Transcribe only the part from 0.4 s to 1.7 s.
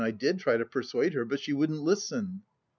to persuade her, but she